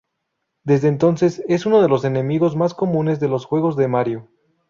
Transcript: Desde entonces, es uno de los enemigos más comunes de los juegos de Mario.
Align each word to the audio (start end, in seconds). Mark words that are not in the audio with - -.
Desde 0.63 0.87
entonces, 0.87 1.43
es 1.47 1.67
uno 1.67 1.79
de 1.79 1.87
los 1.87 2.05
enemigos 2.05 2.55
más 2.55 2.73
comunes 2.73 3.19
de 3.19 3.27
los 3.27 3.45
juegos 3.45 3.77
de 3.77 3.87
Mario. 3.87 4.29